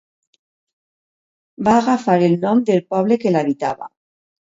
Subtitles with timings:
[1.67, 3.91] Va agafar el nom del poble que l'habitava.